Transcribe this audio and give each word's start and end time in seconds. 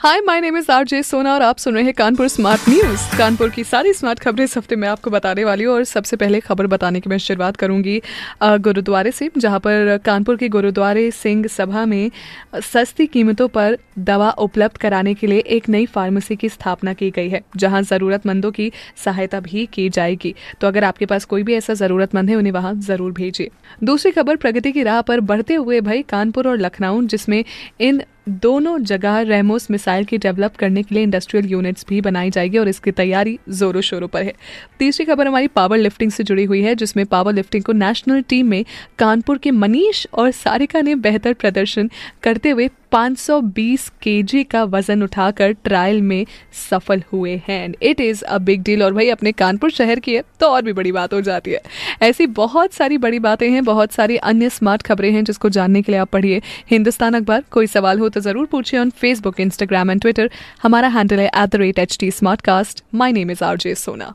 hi 0.00 0.20
my 0.20 0.40
name 0.40 0.56
is 0.58 0.70
R 0.72 0.84
J 0.84 1.02
Sona 1.02 1.32
और 1.34 1.42
आप 1.42 1.58
सुन 1.58 1.74
रहे 1.74 1.82
हैं 1.84 1.92
कानपुर 1.94 2.28
स्मार्ट 2.28 2.68
न्यूज़ 2.68 3.16
कानपुर 3.18 3.50
की 3.50 3.62
सारी 3.64 3.92
स्मार्ट 3.92 4.18
खबरें 4.18 4.42
इस 4.44 4.56
हफ़्ते 4.58 4.76
मैं 4.76 4.88
आपको 4.88 5.10
बताने 5.10 5.44
वाली 5.44 5.64
हूँ 5.64 5.74
और 5.74 5.84
सबसे 5.84 6.16
पहले 6.16 6.40
खबर 6.40 6.66
बताने 6.66 7.00
की 7.00 7.10
मैं 7.10 7.18
शुरुआत 7.18 7.56
करूँगी 7.56 8.00
गुरुद्वारे 8.42 9.10
से, 9.10 9.30
जहाँ 9.38 9.58
पर 9.60 9.96
कानपुर 10.04 10.36
के 10.36 10.48
गुरुद्वारे 10.48 11.10
सिंह 11.12 11.46
सभा 11.48 11.84
में 11.86 12.10
सस्ती 12.62 13.06
कीमतों 13.06 13.48
पर 13.48 13.76
दवा 14.00 14.30
उपलब्ध 14.38 14.76
कराने 14.76 15.14
के 15.14 15.26
लिए 15.26 15.38
एक 15.48 15.68
नई 15.68 15.86
फार्मेसी 15.86 16.36
की 16.36 16.48
स्थापना 16.48 16.92
की 16.94 17.10
गई 17.10 17.28
है, 17.28 17.42
जहाँ 17.56 17.82
ज़रूरतमंदों 17.82 18.50
की 18.52 18.70
सहायता 19.04 19.40
भी 19.40 19.66
की 19.72 19.88
जाएगी। 19.90 20.34
तो 20.60 20.66
अगर 20.66 20.84
आपके 20.84 21.06
पास 21.06 21.24
कोई 21.24 21.42
भी 21.42 21.54
ऐसा 21.54 21.74
ज़रूरतमंद 21.76 22.30
है, 22.30 22.36
उन्हें 22.36 22.52
वहाँ 22.52 22.74
ज़रूर 22.76 23.12
भेजिए। 23.12 23.50
दूसरी 23.84 24.12
खबर, 24.12 24.36
प्रगति 24.36 24.72
की 24.72 24.82
राह 24.82 25.00
पर 25.02 25.20
बढ़ते 25.22 25.54
हुए 25.54 25.80
भाई 25.82 26.02
कानपुर 26.04 26.48
और 26.48 26.58
लखनऊ, 26.58 27.02
जिसमें 27.04 27.44
इन 27.80 28.02
दोनों 28.26 28.78
जगह 28.78 29.18
रेमोस 29.20 29.70
मिसाइल 29.70 30.04
की 30.04 30.18
डेवलप 30.18 30.56
करने 30.56 30.82
के 30.82 30.94
लिए 30.94 31.02
इंडस्ट्रियल 31.04 31.46
यूनिट्स 31.46 31.84
भी 31.88 32.00
बनाई 32.00 32.30
जाएगी 32.30 32.58
और 32.58 32.68
इसकी 32.68 32.90
तैयारी 32.90 33.38
जोरों 33.48 33.80
शोरों 33.80 34.08
पर 34.08 34.22
है। 34.22 34.32
तीसरी 34.78 35.06
खबर 35.06 35.26
हमारी 35.26 35.46
पावर 35.48 35.78
लिफ्टिंग 35.78 36.10
से 36.10 36.24
जुड़ी 36.24 36.44
हुई 36.44 36.62
है, 36.62 36.74
जिसमें 36.74 37.04
पावर 37.06 37.32
लिफ्टिंग 37.32 37.62
को 37.62 37.72
नेशनल 37.72 38.22
टीम 38.22 38.46
में 38.46 38.64
कानपुर 38.98 39.38
के 39.38 39.50
मनीष 39.50 40.06
और 40.12 40.30
सारिका 40.30 40.80
ने 40.80 40.94
बेहतर 40.94 41.32
प्रदर्शन 41.32 41.90
करते 42.22 42.50
हुए 42.50 42.68
520 42.94 43.88
केजी 44.02 44.42
का 44.44 44.62
वज़न 44.64 45.02
उठाकर 45.02 45.52
ट्रायल 45.64 46.00
में 46.02 46.24
सफल 46.60 47.02
हुए 47.12 47.40
हैं। 47.48 47.74
It 47.82 48.00
is 48.00 48.22
a 48.24 48.38
big 48.40 48.62
deal 48.62 48.82
और 48.82 48.92
भाई 48.94 49.08
अपने 49.10 49.32
कानपुर 49.32 49.70
शहर 49.70 50.00
की 50.00 50.14
है 50.14 50.22
तो 50.40 50.46
और 50.46 50.62
भी 50.62 50.72
बड़ी 50.72 50.92
बात 50.92 51.14
हो 51.14 51.20
जाती 51.20 51.50
है। 51.50 51.60
ऐसी 52.02 52.26
बहुत 52.34 52.72
सारी 52.72 52.98
बड़ी 52.98 53.18
बातें 53.20 53.48
हैं, 53.50 53.64
बहुत 53.64 53.92
सारी 53.92 54.16
अन्य 54.24 54.48
स्मार्ट 54.50 54.82
खबरें 54.82 55.10
हैं 55.12 55.24
जिसको 55.24 55.48
जानने 55.50 55.82
के 55.82 55.92
लिए 55.92 56.00
आप 56.00 56.10
पढ़िए। 56.10 56.40
हिंदुस्तान 56.70 57.14
अखबार, 57.14 57.42
कोई 57.50 57.66
सवाल 57.66 57.98
हो 57.98 58.08
तो 58.08 58.20
ज़रूर 58.20 58.46
पूछिए 58.46 58.80
on 58.80 58.90
Facebook 58.92 59.40
Instagram 59.40 59.90
and 59.90 60.00
Twitter 60.00 60.30
हमारा 60.62 60.88
हैंडल 60.90 61.20
है 61.20 61.26
at 61.26 61.48
the 61.48 61.56
rate 61.56 61.78
H 61.78 61.96
T 62.00 62.10
Smartcast 62.42 62.84
my 62.94 63.12
name 63.12 63.30
is 63.30 63.44
R 63.44 63.56
J 63.56 63.74
Sona 63.76 64.14